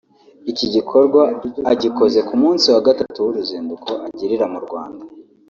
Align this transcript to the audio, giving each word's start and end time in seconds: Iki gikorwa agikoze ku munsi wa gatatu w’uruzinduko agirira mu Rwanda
Iki 0.51 0.65
gikorwa 0.75 1.21
agikoze 1.71 2.19
ku 2.27 2.33
munsi 2.41 2.65
wa 2.73 2.81
gatatu 2.87 3.17
w’uruzinduko 3.25 3.89
agirira 4.07 4.45
mu 4.53 4.59
Rwanda 4.65 5.03